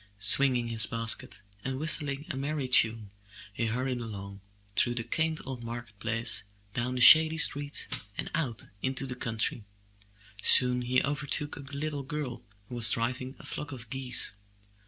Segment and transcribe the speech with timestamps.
[0.17, 3.11] Swinging his basket and whistling a merry tune,
[3.53, 4.41] he hurried along,
[4.75, 9.63] through the quaint old market place, down the shady streets, and out into the country.
[10.41, 14.33] Soon he overtook a little girl who was driving a flock of geese.